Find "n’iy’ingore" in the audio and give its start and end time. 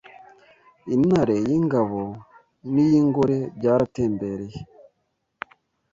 2.71-3.37